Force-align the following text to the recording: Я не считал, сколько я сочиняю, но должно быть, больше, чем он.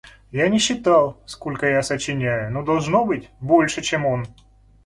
Я 0.31 0.47
не 0.49 0.57
считал, 0.57 1.21
сколько 1.27 1.67
я 1.67 1.83
сочиняю, 1.83 2.51
но 2.51 2.63
должно 2.63 3.05
быть, 3.05 3.29
больше, 3.39 3.83
чем 3.83 4.07
он. 4.07 4.25